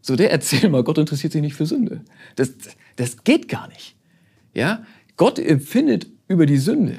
So, 0.00 0.16
der 0.16 0.30
erzählt 0.30 0.72
mal, 0.72 0.82
Gott 0.82 0.96
interessiert 0.96 1.34
sich 1.34 1.42
nicht 1.42 1.54
für 1.54 1.66
Sünde. 1.66 2.00
Das, 2.36 2.52
das 2.96 3.24
geht 3.24 3.48
gar 3.48 3.68
nicht. 3.68 3.94
Ja. 4.54 4.84
Gott 5.18 5.38
empfindet 5.38 6.06
über 6.28 6.46
die 6.46 6.56
Sünde, 6.56 6.96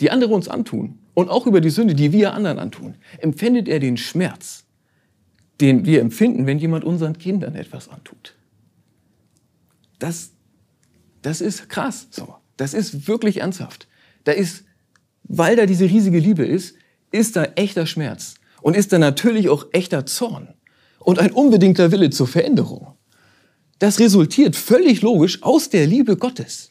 die 0.00 0.10
andere 0.10 0.34
uns 0.34 0.48
antun 0.48 0.98
und 1.12 1.28
auch 1.28 1.46
über 1.46 1.60
die 1.60 1.70
Sünde, 1.70 1.94
die 1.94 2.10
wir 2.10 2.34
anderen 2.34 2.58
antun, 2.58 2.96
empfindet 3.20 3.68
er 3.68 3.78
den 3.78 3.96
Schmerz 3.96 4.63
den 5.60 5.84
wir 5.84 6.00
empfinden, 6.00 6.46
wenn 6.46 6.58
jemand 6.58 6.84
unseren 6.84 7.18
Kindern 7.18 7.54
etwas 7.54 7.88
antut. 7.88 8.34
Das, 9.98 10.32
Das 11.22 11.40
ist 11.40 11.68
krass. 11.68 12.08
So. 12.10 12.34
Das 12.56 12.74
ist 12.74 13.08
wirklich 13.08 13.38
ernsthaft. 13.38 13.88
Da 14.24 14.32
ist, 14.32 14.64
weil 15.24 15.56
da 15.56 15.66
diese 15.66 15.84
riesige 15.84 16.18
Liebe 16.18 16.44
ist, 16.44 16.76
ist 17.10 17.36
da 17.36 17.44
echter 17.56 17.86
Schmerz. 17.86 18.34
Und 18.60 18.76
ist 18.76 18.92
da 18.92 18.98
natürlich 18.98 19.48
auch 19.48 19.66
echter 19.72 20.06
Zorn. 20.06 20.54
Und 20.98 21.18
ein 21.18 21.32
unbedingter 21.32 21.92
Wille 21.92 22.10
zur 22.10 22.26
Veränderung. 22.26 22.94
Das 23.78 23.98
resultiert 23.98 24.56
völlig 24.56 25.02
logisch 25.02 25.42
aus 25.42 25.68
der 25.68 25.86
Liebe 25.86 26.16
Gottes. 26.16 26.70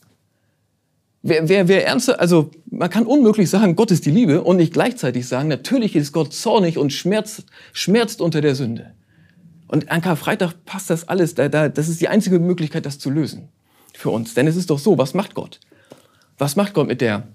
Wer, 1.26 1.48
wer, 1.48 1.70
wer 1.70 1.88
ernste, 1.88 2.20
also 2.20 2.52
man 2.70 2.90
kann 2.90 3.06
unmöglich 3.06 3.50
sagen, 3.50 3.78
Gott 3.78 3.92
ist 3.92 4.06
die 4.06 4.12
Liebe 4.12 4.44
und 4.44 4.58
nicht 4.58 4.74
gleichzeitig 4.74 5.26
sagen, 5.26 5.48
natürlich 5.48 5.96
ist 5.96 6.12
Gott 6.12 6.34
zornig 6.34 6.78
und 6.78 6.92
schmerzt, 6.92 7.46
schmerzt 7.72 8.20
unter 8.20 8.42
der 8.42 8.56
Sünde. 8.56 8.92
Und 9.70 9.90
an 9.90 10.02
Karfreitag 10.02 10.66
passt 10.66 10.90
das 10.90 11.08
alles, 11.08 11.34
da, 11.34 11.48
da, 11.48 11.70
das 11.70 11.88
ist 11.88 12.02
die 12.02 12.10
einzige 12.10 12.40
Möglichkeit, 12.40 12.86
das 12.86 13.00
zu 13.00 13.10
lösen 13.10 13.48
für 13.94 14.10
uns. 14.10 14.34
Denn 14.34 14.48
es 14.48 14.58
ist 14.58 14.70
doch 14.70 14.80
so, 14.80 14.98
was 14.98 15.14
macht 15.14 15.34
Gott? 15.34 15.62
Was 16.38 16.58
macht 16.58 16.74
Gott 16.74 16.88
mit, 16.88 17.00
der, 17.00 17.30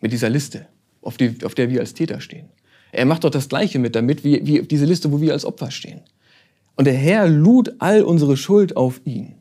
mit 0.00 0.12
dieser 0.12 0.30
Liste, 0.30 0.66
auf, 1.02 1.16
die, 1.16 1.36
auf 1.44 1.56
der 1.56 1.68
wir 1.68 1.80
als 1.80 1.92
Täter 1.92 2.20
stehen? 2.20 2.48
Er 2.92 3.04
macht 3.04 3.24
doch 3.24 3.30
das 3.30 3.48
Gleiche 3.48 3.80
mit 3.80 3.96
damit, 3.96 4.22
wie, 4.22 4.46
wie 4.46 4.62
diese 4.62 4.84
Liste, 4.84 5.10
wo 5.10 5.20
wir 5.20 5.32
als 5.32 5.44
Opfer 5.44 5.72
stehen. 5.72 6.02
Und 6.76 6.84
der 6.84 6.94
Herr 6.94 7.26
lud 7.26 7.74
all 7.80 8.02
unsere 8.02 8.36
Schuld 8.36 8.76
auf 8.76 9.00
ihn. 9.04 9.34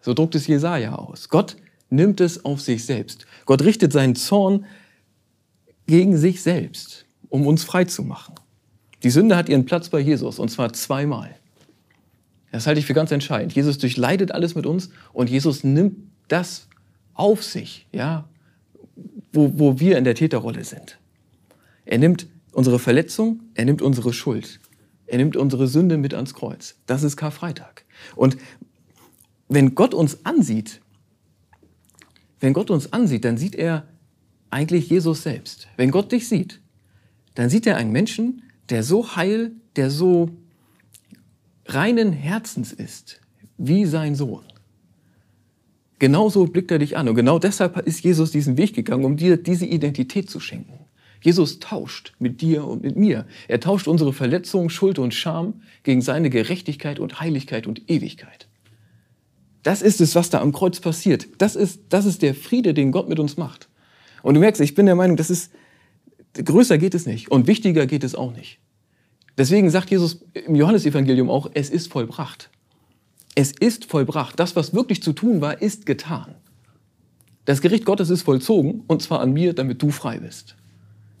So 0.00 0.14
druckt 0.14 0.36
es 0.36 0.46
Jesaja 0.46 0.94
aus. 0.94 1.28
Gott 1.28 1.56
nimmt 1.90 2.20
es 2.20 2.44
auf 2.44 2.60
sich 2.60 2.84
selbst. 2.84 3.26
Gott 3.44 3.62
richtet 3.62 3.92
seinen 3.92 4.16
Zorn 4.16 4.66
gegen 5.86 6.16
sich 6.16 6.42
selbst, 6.42 7.06
um 7.28 7.46
uns 7.46 7.64
frei 7.64 7.84
zu 7.84 8.02
machen. 8.02 8.34
Die 9.02 9.10
Sünde 9.10 9.36
hat 9.36 9.48
ihren 9.48 9.66
Platz 9.66 9.88
bei 9.88 10.00
Jesus 10.00 10.38
und 10.38 10.50
zwar 10.50 10.72
zweimal. 10.72 11.36
Das 12.50 12.66
halte 12.66 12.80
ich 12.80 12.86
für 12.86 12.94
ganz 12.94 13.10
entscheidend. 13.10 13.52
Jesus 13.52 13.78
durchleidet 13.78 14.32
alles 14.32 14.54
mit 14.54 14.66
uns 14.66 14.90
und 15.12 15.30
Jesus 15.30 15.62
nimmt 15.62 15.96
das 16.28 16.68
auf 17.14 17.44
sich, 17.44 17.86
ja, 17.92 18.28
wo, 19.32 19.58
wo 19.58 19.78
wir 19.78 19.98
in 19.98 20.04
der 20.04 20.14
Täterrolle 20.14 20.64
sind. 20.64 20.98
Er 21.84 21.98
nimmt 21.98 22.26
unsere 22.52 22.78
Verletzung, 22.78 23.40
er 23.54 23.64
nimmt 23.64 23.82
unsere 23.82 24.12
Schuld, 24.12 24.60
er 25.06 25.18
nimmt 25.18 25.36
unsere 25.36 25.68
Sünde 25.68 25.98
mit 25.98 26.14
ans 26.14 26.34
Kreuz. 26.34 26.76
Das 26.86 27.02
ist 27.02 27.16
Karfreitag. 27.16 27.84
Und 28.16 28.36
wenn 29.48 29.74
Gott 29.74 29.94
uns 29.94 30.24
ansieht, 30.24 30.80
wenn 32.40 32.52
Gott 32.52 32.70
uns 32.70 32.92
ansieht, 32.92 33.24
dann 33.24 33.38
sieht 33.38 33.54
er 33.54 33.86
eigentlich 34.50 34.88
Jesus 34.90 35.22
selbst. 35.22 35.68
Wenn 35.76 35.90
Gott 35.90 36.12
dich 36.12 36.28
sieht, 36.28 36.60
dann 37.34 37.50
sieht 37.50 37.66
er 37.66 37.76
einen 37.76 37.92
Menschen, 37.92 38.42
der 38.68 38.82
so 38.82 39.16
heil, 39.16 39.52
der 39.76 39.90
so 39.90 40.30
reinen 41.66 42.12
Herzens 42.12 42.72
ist, 42.72 43.20
wie 43.58 43.84
sein 43.84 44.14
Sohn. 44.14 44.44
Genauso 45.98 46.46
blickt 46.46 46.70
er 46.70 46.78
dich 46.78 46.96
an. 46.96 47.08
Und 47.08 47.14
genau 47.14 47.38
deshalb 47.38 47.78
ist 47.86 48.04
Jesus 48.04 48.30
diesen 48.30 48.58
Weg 48.58 48.74
gegangen, 48.74 49.04
um 49.04 49.16
dir 49.16 49.36
diese 49.36 49.66
Identität 49.66 50.28
zu 50.28 50.40
schenken. 50.40 50.78
Jesus 51.22 51.58
tauscht 51.58 52.12
mit 52.18 52.40
dir 52.40 52.66
und 52.66 52.82
mit 52.82 52.96
mir. 52.96 53.26
Er 53.48 53.60
tauscht 53.60 53.88
unsere 53.88 54.12
Verletzungen, 54.12 54.68
Schuld 54.70 54.98
und 54.98 55.14
Scham 55.14 55.62
gegen 55.82 56.02
seine 56.02 56.30
Gerechtigkeit 56.30 56.98
und 57.00 57.20
Heiligkeit 57.20 57.66
und 57.66 57.90
Ewigkeit. 57.90 58.46
Das 59.66 59.82
ist 59.82 60.00
es, 60.00 60.14
was 60.14 60.30
da 60.30 60.42
am 60.42 60.52
Kreuz 60.52 60.78
passiert. 60.78 61.26
Das 61.38 61.56
ist, 61.56 61.80
das 61.88 62.06
ist 62.06 62.22
der 62.22 62.36
Friede, 62.36 62.72
den 62.72 62.92
Gott 62.92 63.08
mit 63.08 63.18
uns 63.18 63.36
macht. 63.36 63.68
Und 64.22 64.34
du 64.34 64.40
merkst, 64.40 64.60
ich 64.60 64.76
bin 64.76 64.86
der 64.86 64.94
Meinung, 64.94 65.16
das 65.16 65.28
ist, 65.28 65.50
größer 66.34 66.78
geht 66.78 66.94
es 66.94 67.04
nicht 67.04 67.32
und 67.32 67.48
wichtiger 67.48 67.84
geht 67.86 68.04
es 68.04 68.14
auch 68.14 68.32
nicht. 68.32 68.60
Deswegen 69.36 69.68
sagt 69.68 69.90
Jesus 69.90 70.24
im 70.34 70.54
Johannesevangelium 70.54 71.28
auch, 71.28 71.50
es 71.52 71.68
ist 71.68 71.90
vollbracht. 71.90 72.48
Es 73.34 73.50
ist 73.50 73.86
vollbracht. 73.86 74.38
Das, 74.38 74.54
was 74.54 74.72
wirklich 74.72 75.02
zu 75.02 75.12
tun 75.12 75.40
war, 75.40 75.60
ist 75.60 75.84
getan. 75.84 76.36
Das 77.44 77.60
Gericht 77.60 77.86
Gottes 77.86 78.08
ist 78.08 78.22
vollzogen 78.22 78.84
und 78.86 79.02
zwar 79.02 79.18
an 79.18 79.32
mir, 79.32 79.52
damit 79.52 79.82
du 79.82 79.90
frei 79.90 80.20
bist. 80.20 80.54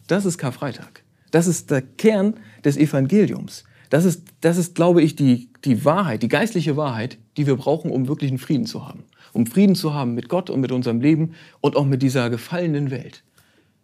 Das 0.06 0.24
ist 0.24 0.38
Karfreitag. 0.38 1.02
Das 1.32 1.48
ist 1.48 1.72
der 1.72 1.82
Kern 1.82 2.34
des 2.64 2.76
Evangeliums. 2.76 3.64
Das 3.90 4.04
ist, 4.04 4.24
das 4.40 4.56
ist 4.56 4.74
glaube 4.74 5.02
ich, 5.02 5.16
die, 5.16 5.50
die 5.64 5.84
Wahrheit, 5.84 6.22
die 6.22 6.28
geistliche 6.28 6.76
Wahrheit, 6.76 7.18
die 7.36 7.46
wir 7.46 7.56
brauchen, 7.56 7.90
um 7.90 8.08
wirklichen 8.08 8.38
Frieden 8.38 8.66
zu 8.66 8.86
haben. 8.86 9.04
Um 9.32 9.46
Frieden 9.46 9.74
zu 9.74 9.94
haben 9.94 10.14
mit 10.14 10.28
Gott 10.28 10.50
und 10.50 10.60
mit 10.60 10.72
unserem 10.72 11.00
Leben 11.00 11.34
und 11.60 11.76
auch 11.76 11.84
mit 11.84 12.02
dieser 12.02 12.30
gefallenen 12.30 12.90
Welt, 12.90 13.22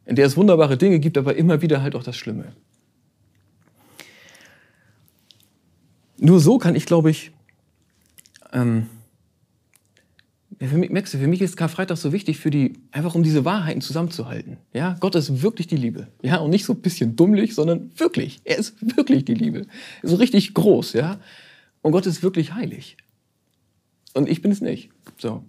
in 0.07 0.17
der 0.17 0.27
es 0.27 0.37
wunderbare 0.37 0.77
Dinge 0.77 0.99
gibt, 0.99 1.19
aber 1.19 1.37
immer 1.37 1.63
wieder 1.63 1.83
halt 1.83 1.95
auch 1.95 2.03
das 2.03 2.17
Schlimme. 2.17 2.53
Nur 6.19 6.41
so 6.41 6.59
kann 6.59 6.77
ich, 6.77 6.87
glaube 6.87 7.11
ich, 7.11 7.33
ähm, 8.53 8.87
ja, 10.63 10.69
für 10.69 10.79
mich, 10.79 10.91
merkst 10.91 11.13
du, 11.13 11.19
für 11.19 11.27
mich 11.27 11.43
ist 11.43 11.57
Karfreitag 11.57 11.97
so 11.97 12.13
wichtig, 12.13 12.39
für 12.39 12.51
die, 12.51 12.75
einfach 12.93 13.17
um 13.17 13.25
diese 13.25 13.45
Wahrheiten 13.45 13.81
zusammenzuhalten. 13.81 14.59
Ja, 14.73 14.97
Gott 15.01 15.17
ist 15.17 15.43
wirklich 15.43 15.67
die 15.67 15.77
Liebe. 15.77 16.07
Ja, 16.23 16.37
und 16.37 16.51
nicht 16.51 16.65
so 16.65 16.73
ein 16.75 16.81
bisschen 16.81 17.17
dummlich, 17.17 17.57
sondern 17.57 17.91
wirklich. 17.97 18.41
Er 18.45 18.59
ist 18.59 18.77
wirklich 18.97 19.25
die 19.25 19.35
Liebe. 19.35 19.67
So 20.05 20.15
richtig 20.15 20.55
groß, 20.55 20.93
ja. 20.93 21.19
Und 21.81 21.91
Gott 21.91 22.07
ist 22.07 22.23
wirklich 22.23 22.55
heilig. 22.55 22.97
Und 24.15 24.29
ich 24.29 24.41
bin 24.41 24.53
es 24.53 24.61
nicht. 24.61 24.91
So. 25.19 25.43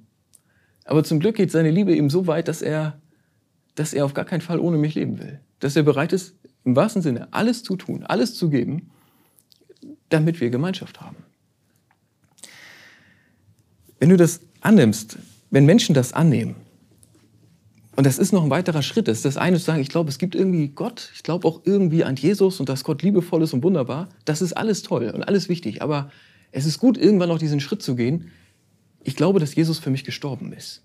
Aber 0.83 1.03
zum 1.03 1.19
Glück 1.19 1.35
geht 1.35 1.51
seine 1.51 1.69
Liebe 1.69 1.95
eben 1.95 2.09
so 2.09 2.25
weit, 2.25 2.47
dass 2.47 2.63
er, 2.63 2.99
dass 3.75 3.93
er 3.93 4.05
auf 4.05 4.15
gar 4.15 4.25
keinen 4.25 4.41
Fall 4.41 4.57
ohne 4.57 4.79
mich 4.79 4.95
leben 4.95 5.19
will. 5.19 5.39
Dass 5.59 5.75
er 5.75 5.83
bereit 5.83 6.11
ist, 6.11 6.33
im 6.63 6.75
wahrsten 6.75 7.03
Sinne 7.03 7.27
alles 7.29 7.61
zu 7.61 7.75
tun, 7.75 8.01
alles 8.01 8.33
zu 8.33 8.49
geben, 8.49 8.89
damit 10.09 10.41
wir 10.41 10.49
Gemeinschaft 10.49 11.01
haben. 11.01 11.17
Wenn 13.99 14.09
du 14.09 14.17
das 14.17 14.39
annimmst, 14.63 15.17
wenn 15.51 15.65
Menschen 15.65 15.93
das 15.93 16.13
annehmen, 16.13 16.55
und 17.95 18.07
das 18.07 18.17
ist 18.17 18.31
noch 18.31 18.43
ein 18.43 18.49
weiterer 18.49 18.81
Schritt, 18.81 19.07
das 19.07 19.17
ist 19.17 19.25
das 19.25 19.37
eine 19.37 19.57
zu 19.59 19.65
sagen, 19.65 19.81
ich 19.81 19.89
glaube, 19.89 20.09
es 20.09 20.17
gibt 20.17 20.33
irgendwie 20.33 20.69
Gott, 20.69 21.11
ich 21.13 21.21
glaube 21.21 21.47
auch 21.47 21.61
irgendwie 21.63 22.03
an 22.03 22.15
Jesus 22.15 22.59
und 22.59 22.67
dass 22.67 22.83
Gott 22.83 23.03
liebevoll 23.03 23.43
ist 23.43 23.53
und 23.53 23.63
wunderbar, 23.63 24.09
das 24.25 24.41
ist 24.41 24.53
alles 24.53 24.81
toll 24.81 25.11
und 25.13 25.21
alles 25.23 25.47
wichtig, 25.47 25.83
aber 25.83 26.09
es 26.51 26.65
ist 26.65 26.79
gut, 26.79 26.97
irgendwann 26.97 27.29
noch 27.29 27.37
diesen 27.37 27.59
Schritt 27.59 27.83
zu 27.83 27.95
gehen, 27.95 28.31
ich 29.03 29.15
glaube, 29.15 29.39
dass 29.39 29.53
Jesus 29.53 29.77
für 29.77 29.91
mich 29.91 30.05
gestorben 30.05 30.53
ist. 30.53 30.81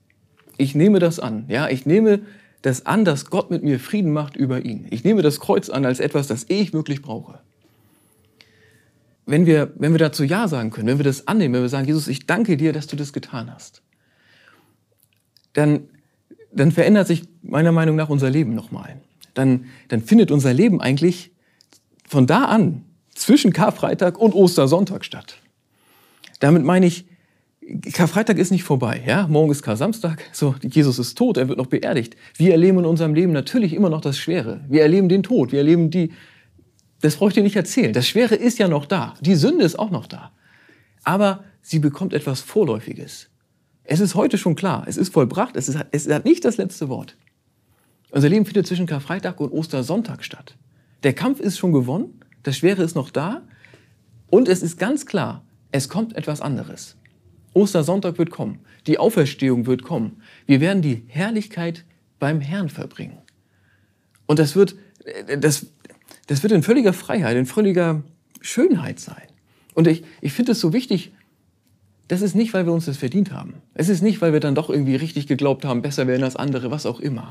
Ich 0.58 0.74
nehme 0.74 0.98
das 0.98 1.18
an, 1.18 1.46
ja, 1.48 1.68
ich 1.68 1.86
nehme 1.86 2.20
das 2.60 2.84
an, 2.84 3.06
dass 3.06 3.30
Gott 3.30 3.50
mit 3.50 3.62
mir 3.62 3.78
Frieden 3.80 4.12
macht 4.12 4.36
über 4.36 4.64
ihn. 4.64 4.86
Ich 4.90 5.04
nehme 5.04 5.22
das 5.22 5.40
Kreuz 5.40 5.70
an 5.70 5.86
als 5.86 6.00
etwas, 6.00 6.26
das 6.26 6.44
ich 6.48 6.72
wirklich 6.72 7.00
brauche 7.00 7.38
wenn 9.28 9.44
wir, 9.44 9.72
wenn 9.76 9.92
wir 9.92 9.98
dazu 9.98 10.24
Ja 10.24 10.48
sagen 10.48 10.70
können, 10.70 10.88
wenn 10.88 10.98
wir 10.98 11.04
das 11.04 11.28
annehmen, 11.28 11.54
wenn 11.54 11.62
wir 11.62 11.68
sagen, 11.68 11.86
Jesus, 11.86 12.08
ich 12.08 12.26
danke 12.26 12.56
dir, 12.56 12.72
dass 12.72 12.86
du 12.86 12.96
das 12.96 13.12
getan 13.12 13.52
hast, 13.52 13.82
dann, 15.52 15.88
dann 16.50 16.72
verändert 16.72 17.06
sich 17.06 17.24
meiner 17.42 17.72
Meinung 17.72 17.94
nach 17.94 18.08
unser 18.08 18.30
Leben 18.30 18.54
nochmal. 18.54 18.96
Dann, 19.34 19.66
dann 19.88 20.00
findet 20.00 20.30
unser 20.30 20.54
Leben 20.54 20.80
eigentlich 20.80 21.30
von 22.08 22.26
da 22.26 22.46
an 22.46 22.84
zwischen 23.14 23.52
Karfreitag 23.52 24.18
und 24.18 24.34
Ostersonntag 24.34 25.04
statt. 25.04 25.36
Damit 26.40 26.64
meine 26.64 26.86
ich, 26.86 27.04
Karfreitag 27.92 28.38
ist 28.38 28.50
nicht 28.50 28.64
vorbei, 28.64 29.02
ja? 29.06 29.26
Morgen 29.26 29.50
ist 29.50 29.62
Kar-Samstag, 29.62 30.24
so, 30.32 30.54
Jesus 30.62 30.98
ist 30.98 31.18
tot, 31.18 31.36
er 31.36 31.48
wird 31.48 31.58
noch 31.58 31.66
beerdigt. 31.66 32.16
Wir 32.38 32.52
erleben 32.52 32.78
in 32.78 32.86
unserem 32.86 33.12
Leben 33.12 33.32
natürlich 33.32 33.74
immer 33.74 33.90
noch 33.90 34.00
das 34.00 34.16
Schwere. 34.16 34.64
Wir 34.68 34.80
erleben 34.80 35.10
den 35.10 35.22
Tod, 35.22 35.52
wir 35.52 35.58
erleben 35.58 35.90
die, 35.90 36.12
das 37.00 37.16
brauche 37.16 37.30
ich 37.30 37.34
dir 37.34 37.42
nicht 37.42 37.56
erzählen. 37.56 37.92
Das 37.92 38.08
Schwere 38.08 38.34
ist 38.34 38.58
ja 38.58 38.68
noch 38.68 38.86
da. 38.86 39.14
Die 39.20 39.34
Sünde 39.34 39.64
ist 39.64 39.78
auch 39.78 39.90
noch 39.90 40.06
da. 40.06 40.32
Aber 41.04 41.44
sie 41.62 41.78
bekommt 41.78 42.12
etwas 42.12 42.40
Vorläufiges. 42.40 43.28
Es 43.84 44.00
ist 44.00 44.14
heute 44.14 44.36
schon 44.36 44.56
klar. 44.56 44.84
Es 44.86 44.96
ist 44.96 45.12
vollbracht. 45.12 45.56
Es, 45.56 45.68
ist, 45.68 45.78
es 45.92 46.08
hat 46.08 46.24
nicht 46.24 46.44
das 46.44 46.56
letzte 46.56 46.88
Wort. 46.88 47.16
Unser 48.10 48.28
Leben 48.28 48.46
findet 48.46 48.66
zwischen 48.66 48.86
Karfreitag 48.86 49.40
und 49.40 49.52
Ostersonntag 49.52 50.24
statt. 50.24 50.56
Der 51.04 51.12
Kampf 51.12 51.40
ist 51.40 51.58
schon 51.58 51.72
gewonnen. 51.72 52.20
Das 52.42 52.56
Schwere 52.56 52.82
ist 52.82 52.96
noch 52.96 53.10
da. 53.10 53.42
Und 54.28 54.48
es 54.48 54.62
ist 54.62 54.78
ganz 54.78 55.06
klar, 55.06 55.44
es 55.70 55.88
kommt 55.88 56.16
etwas 56.16 56.40
anderes. 56.40 56.96
Ostersonntag 57.54 58.18
wird 58.18 58.30
kommen. 58.30 58.60
Die 58.86 58.98
Auferstehung 58.98 59.66
wird 59.66 59.82
kommen. 59.82 60.22
Wir 60.46 60.60
werden 60.60 60.82
die 60.82 61.04
Herrlichkeit 61.06 61.84
beim 62.18 62.40
Herrn 62.40 62.68
verbringen. 62.68 63.18
Und 64.26 64.38
das 64.38 64.56
wird, 64.56 64.76
das, 65.38 65.66
das 66.28 66.42
wird 66.42 66.52
in 66.52 66.62
völliger 66.62 66.92
Freiheit, 66.92 67.36
in 67.36 67.46
völliger 67.46 68.02
Schönheit 68.40 69.00
sein. 69.00 69.26
Und 69.74 69.88
ich, 69.88 70.04
ich 70.20 70.32
finde 70.32 70.52
es 70.52 70.60
so 70.60 70.72
wichtig, 70.72 71.12
das 72.06 72.22
ist 72.22 72.34
nicht, 72.34 72.54
weil 72.54 72.66
wir 72.66 72.72
uns 72.72 72.84
das 72.84 72.96
verdient 72.96 73.32
haben. 73.32 73.54
Es 73.74 73.88
ist 73.88 74.02
nicht, 74.02 74.20
weil 74.20 74.32
wir 74.32 74.40
dann 74.40 74.54
doch 74.54 74.70
irgendwie 74.70 74.96
richtig 74.96 75.26
geglaubt 75.26 75.64
haben, 75.64 75.82
besser 75.82 76.06
werden 76.06 76.24
als 76.24 76.36
andere, 76.36 76.70
was 76.70 76.86
auch 76.86 77.00
immer. 77.00 77.30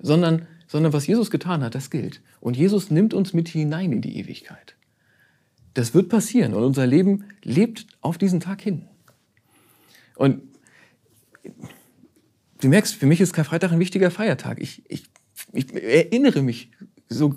Sondern, 0.00 0.46
sondern 0.66 0.92
was 0.92 1.06
Jesus 1.06 1.30
getan 1.30 1.62
hat, 1.62 1.74
das 1.74 1.90
gilt. 1.90 2.22
Und 2.40 2.56
Jesus 2.56 2.90
nimmt 2.90 3.14
uns 3.14 3.32
mit 3.32 3.48
hinein 3.48 3.92
in 3.92 4.00
die 4.00 4.16
Ewigkeit. 4.18 4.76
Das 5.74 5.92
wird 5.92 6.08
passieren 6.08 6.54
und 6.54 6.62
unser 6.62 6.86
Leben 6.86 7.24
lebt 7.42 7.86
auf 8.00 8.16
diesen 8.16 8.38
Tag 8.40 8.62
hin. 8.62 8.86
Und 10.14 10.42
du 12.60 12.68
merkst, 12.68 12.94
für 12.94 13.06
mich 13.06 13.20
ist 13.20 13.32
Karfreitag 13.32 13.72
ein 13.72 13.80
wichtiger 13.80 14.12
Feiertag. 14.12 14.60
Ich, 14.60 14.88
ich, 14.88 15.04
ich 15.52 15.72
erinnere 15.74 16.42
mich 16.42 16.70
so, 17.08 17.34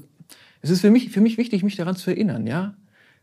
es 0.62 0.70
ist 0.70 0.82
für 0.82 0.92
mich, 0.92 1.10
für 1.10 1.22
mich 1.22 1.38
wichtig, 1.38 1.64
mich 1.64 1.76
daran 1.76 1.96
zu 1.96 2.10
erinnern, 2.10 2.48
ja? 2.48 2.76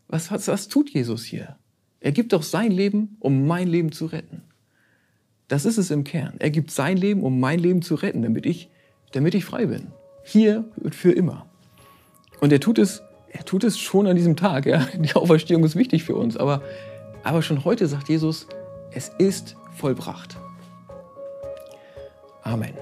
Was, 0.08 0.30
was, 0.30 0.48
was 0.48 0.68
tut 0.68 0.90
Jesus 0.90 1.24
hier? 1.24 1.56
Er 2.00 2.12
gibt 2.12 2.32
doch 2.32 2.42
sein 2.42 2.70
Leben, 2.70 3.16
um 3.20 3.46
mein 3.46 3.66
Leben 3.66 3.90
zu 3.90 4.06
retten. 4.06 4.42
Das 5.48 5.64
ist 5.64 5.78
es 5.78 5.90
im 5.90 6.04
Kern. 6.04 6.34
Er 6.38 6.50
gibt 6.50 6.70
sein 6.70 6.96
Leben, 6.96 7.22
um 7.22 7.40
mein 7.40 7.58
Leben 7.58 7.82
zu 7.82 7.94
retten, 7.94 8.22
damit 8.22 8.46
ich, 8.46 8.70
damit 9.12 9.34
ich 9.34 9.44
frei 9.44 9.66
bin. 9.66 9.88
Hier 10.22 10.64
und 10.76 10.94
für 10.94 11.12
immer. 11.12 11.46
Und 12.40 12.52
er 12.52 12.60
tut 12.60 12.78
es, 12.78 13.02
er 13.28 13.44
tut 13.44 13.64
es 13.64 13.78
schon 13.78 14.06
an 14.06 14.16
diesem 14.16 14.36
Tag. 14.36 14.66
Ja? 14.66 14.86
Die 14.98 15.14
Auferstehung 15.14 15.64
ist 15.64 15.76
wichtig 15.76 16.04
für 16.04 16.14
uns. 16.14 16.36
Aber, 16.36 16.62
aber 17.22 17.42
schon 17.42 17.64
heute 17.64 17.86
sagt 17.86 18.08
Jesus, 18.08 18.46
es 18.92 19.10
ist 19.18 19.56
vollbracht. 19.72 20.36
Amen. 22.42 22.74